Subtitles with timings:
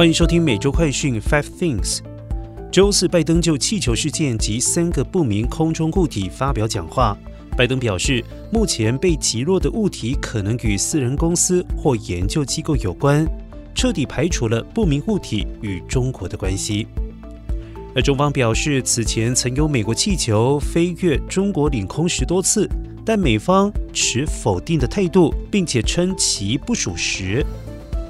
[0.00, 1.98] 欢迎收听每周快讯 Five Things。
[2.72, 7.14] 周四，拜登就气球事件及三个不明空中物体发表讲话。
[7.54, 13.26] 拜登表示，目前被击落的物体可能与私人公司或研究机构有关，
[13.74, 16.86] 彻底排除了不明物体与中国的关系。
[17.94, 22.66] 而中方表示，此前曾有美国气球飞越中国领空十多次，
[23.04, 27.44] 但美方持否定的态度，并且称其不属实。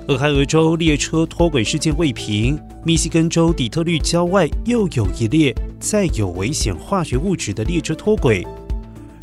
[0.09, 8.45] 俄亥俄州列车脱轨事件未平，密西根州底特律郊外又有一列载有危险化学物质的列车脱轨。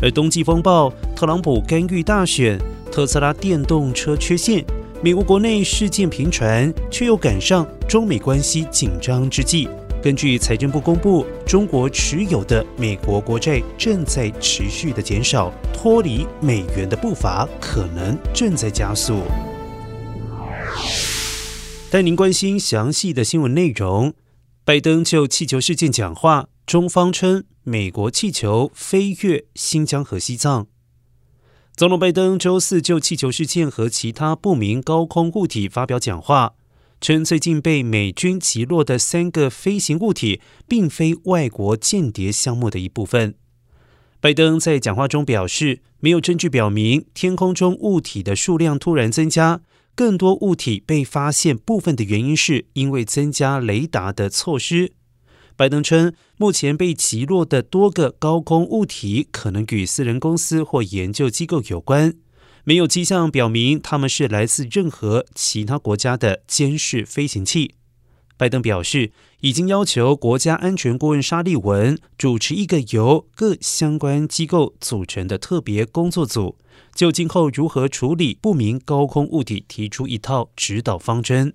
[0.02, 2.58] 而冬季风暴，特朗普干预大选，
[2.92, 4.64] 特斯拉电动车缺陷，
[5.02, 9.68] 美国国内事件频传，却又赶上中美关系紧张之际。
[10.02, 19.24] 根据财政部公布，中国持有的美国国债正在持续的减少，脱离美元的步伐可能正在加速。
[21.90, 24.14] 带您关心详细的新闻内容。
[24.66, 30.68] 拜登就气球事件讲话，中方称美国气球飞越新疆和西藏。
[31.78, 36.56] 总统拜登周四就气球事件和其他不明高空物体发表讲话。
[37.00, 43.36] 称最近被美军击落的三个飞行物体，并非外国间谍项目的一部分。
[44.20, 49.62] 拜登在讲话中表示，没有证据表明天空中物体的数量突然增加，
[49.98, 54.94] 更多物体被发现部分的原因是因为增加雷达的措施。
[55.56, 62.14] 拜登称，目前被击落的多个高空物体可能与私人公司或研究机构有关。
[62.64, 67.74] 没有迹象表明他们是来自任何其他国家的监视飞行器。
[68.38, 76.56] 拜登表示，已经要求国家安全顾问沙利文主持一个由各相关机构组成的特别工作组，
[76.94, 81.54] 就今后如何处理不明高空物体提出一套指导方针。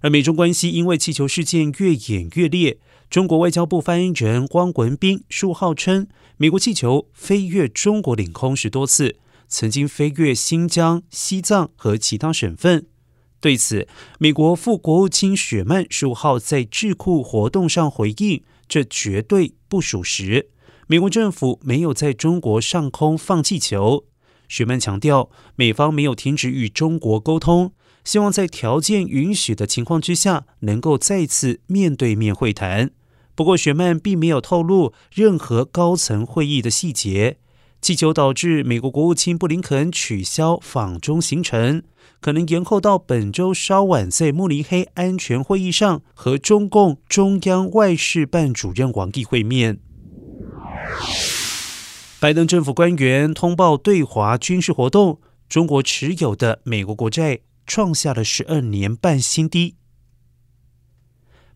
[0.00, 9.16] 而美中关系因为气球事件越演越烈，中国外交部发言人汪文斌数号称，美国气球飞越中国领空十多次。
[9.48, 12.86] 曾经飞越新疆、西藏和其他省份。
[13.42, 13.88] 对此，
[14.20, 20.50] 美国副国务卿雪曼十五号在智库活动上回应：“这绝对不属实，
[20.86, 24.04] 美国政府没有在中国上空放气球。”
[24.48, 27.72] 雪曼强调，美方没有停止与中国沟通，
[28.04, 32.92] 希望在条件允许的情况之下，能够再次面对面会谈。
[33.34, 37.38] 不过，雪曼并没有透露任何高层会议的细节。
[37.82, 41.82] 气球导致美国国务卿布林肯取消访中行程，
[42.20, 49.80] 可能延后到本周稍晚在慕尼黑安全会议上和中共中央外事办主任王毅会面。
[52.20, 59.74] 拜登政府官员通报对华军事活动，中国持有的美国国债创下了十二年半新低。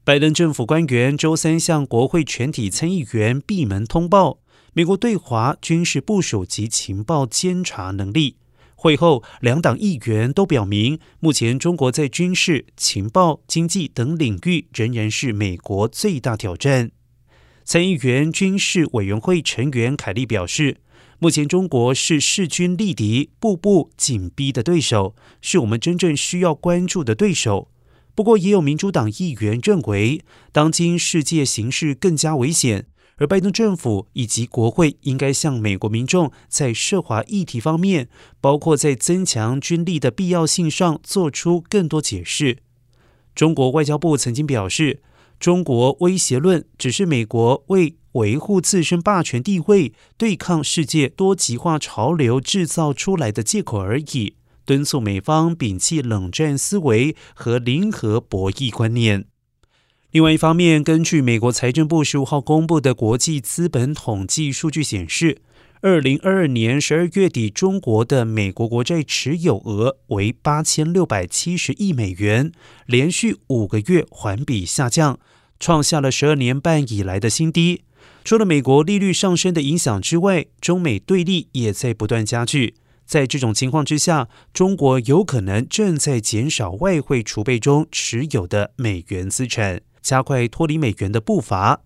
[0.03, 4.41] 拜登政府官员周三向国会全体参议员闭门通报。
[4.77, 8.37] 美国对华军事部署及情报监察能力。
[8.75, 16.91] 会后，两党议员都表明，目前中国在军事、情报、经济等领域仍然是美国最大挑战。
[17.65, 20.77] 参议员军事委员会成员凯利表示，
[21.19, 27.71] 目前中国是势均力敌、步步紧逼的对手，是我们真正需要关注的对手。
[28.15, 30.21] 不过，也有民主党议员认为，
[30.53, 32.89] 当今世界形势更加危险。
[33.19, 38.09] 而拜登政府以及国会应该向美国民众在涉华议题方面，
[38.41, 42.59] 包括在增强军力的必要性上，做出更多解释。
[43.35, 45.01] 中国外交部曾经表示，
[45.41, 54.35] 中国威胁论只是美国为维护自身霸权地位、对抗世界多极化潮流制造出来的借口而已，
[54.65, 59.27] 敦促美方摒弃冷战思维和零和博弈观念。
[60.17, 65.43] 另外一方面，根据美国财政部十五号公布的国际资本统计数据显示，
[65.83, 72.51] 二零二二年十二月底，中国的美国国债持有额为八千六百七十亿美元，
[72.87, 75.21] 连续五个月环比下降，
[75.61, 77.83] 创下了十二年半以来的新低。
[78.25, 82.77] 除了美国利率上升的影响之外，中美对立也在不断加剧。
[83.07, 89.81] 在这种情况之下，中国有可能正在减少外汇储备中持有的美元资产。
[90.03, 91.81] 加快脱离美元的步伐。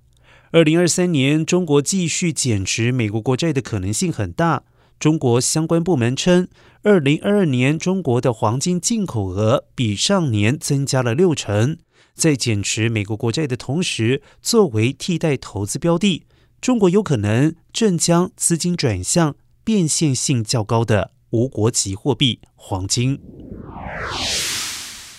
[0.51, 4.65] 二零二三年，中国继续减持美国国债的可能性很大。
[4.99, 6.47] 中国相关部门称，
[6.83, 11.79] 二零二二年中国的黄金进口额比上年增加了六成。
[12.13, 16.27] 在减持美国国债的同时，作为替代投资标的，
[16.61, 19.37] 中国有可能正将资金转向
[19.73, 23.21] 变现性较高的无国籍货币黄金。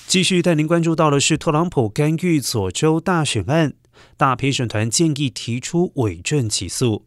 [0.06, 3.75] 继续带您关注到的是特朗普干预佐州大选案，
[4.18, 7.06] 大陪审团建议提出伪证起诉。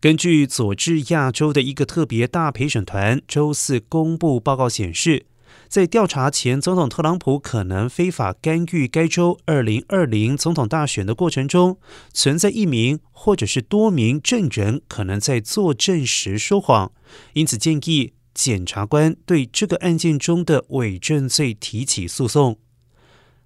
[0.00, 5.26] 根据佐治亚州的一个特别大陪审团周四公布报告显示，
[5.68, 11.78] 在调查前总统特朗普可能非法干预该州二零二零总统大选的过程中，
[12.12, 16.92] 存在一名或者是多名证人可能在作证时说谎，
[17.34, 22.58] 因此建议检察官对这个案件中的伪证罪提起诉讼。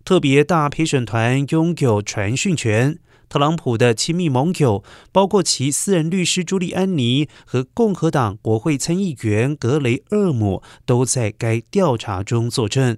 [0.05, 2.99] 特别大陪审团拥有传讯权。
[3.29, 12.97] 特朗普的亲密盟友，包括其私人律师朱利安尼和共和党国会参议员格雷厄姆，都在该调查中作证。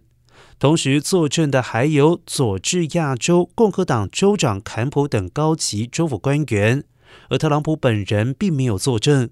[0.58, 6.84] 同时作证的还有佐治亚州共和党州长坎普等高级州府官员，
[7.30, 9.30] 而特朗普本人并没有作证。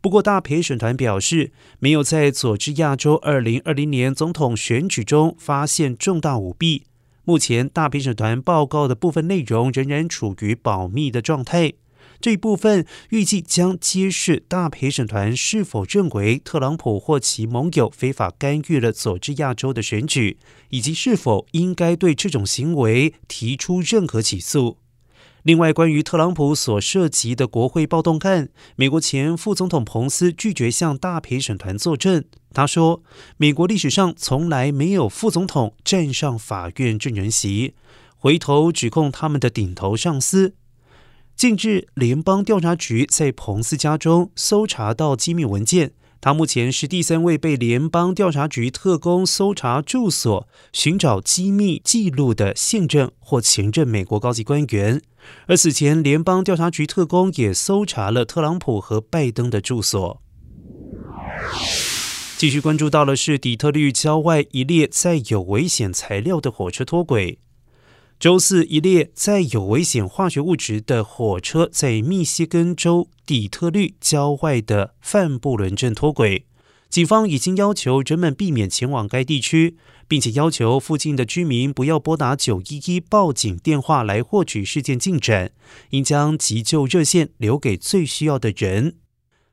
[0.00, 6.84] 不过，大陪审团表示，没有在佐治亚州二零二零年总统选举中发现重大舞弊。
[7.24, 11.72] 目前大陪审团报告的部分内容仍然处于保密的状态。
[12.20, 20.38] 这一部分预计将揭示大陪审团是否认为特朗普或其盟友非法干预了佐治亚州的选举，
[20.70, 24.78] 以及是否应该对这种行为提出任何起诉。
[25.44, 32.24] 另外，关于特朗普所涉及的国会暴动案，美国前副总统彭斯拒绝向大陪审团作证。
[32.54, 33.02] 他说
[33.38, 37.74] ：“美国历史上从来没有副总统站上法院证人席，
[38.16, 40.54] 回头指控他们的顶头上司。”
[41.34, 45.92] 近日，联邦调查局在彭斯家中搜查到机密文件。
[46.24, 55.02] 他目前是第三位被联邦调查局特工搜查住所、寻找机密记录的现任或前任美国高级官员。
[55.48, 60.22] 而此前，联邦调查局特工也搜查了特朗普和拜登的住所。
[62.36, 67.40] 继续关注到的是底特律郊外一列载有危险材料的火车脱轨。
[68.22, 76.46] 周四，一列载有危险化学物质的火车在密西根州底特律郊外的范布伦镇脱轨。
[76.88, 79.76] 警方已经要求人们避免前往该地区，
[80.06, 85.50] 并且要求附近的居民不要拨打九一一报警电话来获取事件进展，
[85.90, 88.94] 应将急救热线留给最需要的人。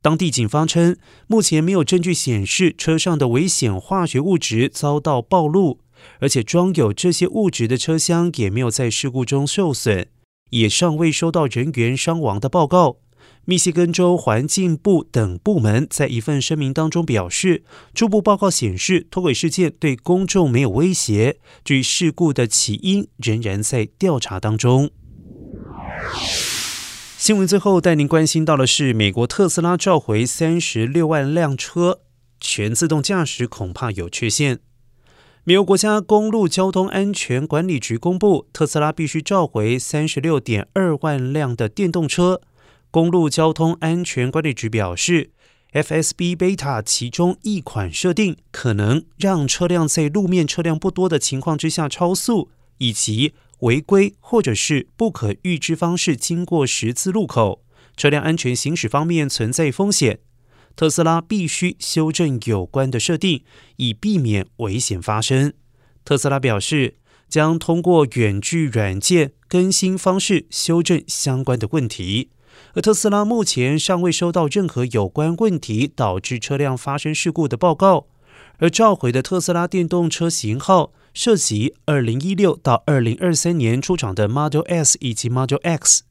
[0.03, 0.95] 当地警方称，
[1.25, 5.79] 目前没有证据显示车上的危险化学物质遭到暴露。
[6.19, 10.07] 而且装有这些物质的车厢也没有在事故中受损，
[10.51, 12.97] 也尚未收到人员伤亡的报告。
[13.45, 17.63] 密歇根州环境部等部门在一份声明当中表示，
[17.95, 24.91] 初步报告显示脱轨事件对公众没有威胁，至于事故的起因仍然在调查当中。
[27.17, 32.01] 新闻最后带您关心到的是，美国特斯拉召回三十六万辆车，
[32.39, 34.59] 全自动驾驶恐怕有缺陷。
[35.45, 42.41] 美国国家公路交通安全管理局公布，特斯拉必须召回三十六点二万辆的电动车。
[42.91, 45.31] 公路交通安全管理局表示
[45.71, 52.49] ，FSB Beta 其中一款设定可能让车辆在路面车辆不多的情况之下超速，
[52.79, 57.63] 以及违规或者是不可预知方式经过十字路口，
[57.95, 60.19] 车辆安全行驶方面存在风险。
[60.79, 63.43] 特斯拉必须修正有关的设定，
[63.75, 65.51] 以避免危险发生。
[66.05, 66.95] 特斯拉表示，
[67.27, 72.29] 将通过远距软件更新方式修正相关的问题。
[72.75, 78.07] 而特斯拉目前尚未收到任何有关问题导致车辆发生事故的报告。
[78.59, 86.03] 而召回的特斯拉电动车型号涉及二零一六到二零二三年出厂的 Model S 以及 Model X。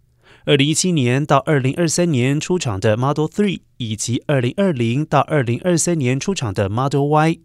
[0.45, 7.38] 二零一七年到二零二三年出厂的 Model Three，以及二零二零到二零二三年出厂的 Model Y。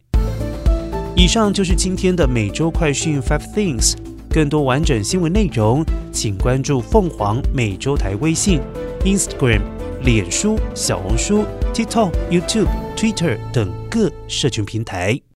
[1.15, 3.95] 以上就是今天的每周快讯 Five Things。
[4.29, 8.59] 更多完整新闻内容，请关注凤凰美洲台微信、
[9.03, 9.61] Instagram、
[10.01, 15.19] 脸书、小红书、TikTok、YouTube、Twitter 等各社群平台。